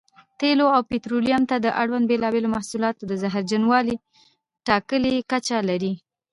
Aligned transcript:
تېلو 0.39 0.65
او 0.75 0.81
پټرولیم 0.89 1.41
ته 1.49 1.55
اړوند 1.81 2.05
بېلابېل 2.11 2.45
محصولات 2.53 2.95
د 3.05 3.11
زهرجنوالي 3.21 3.95
ټاکلې 4.67 5.15
کچه 5.31 5.57
لري. 5.69 5.93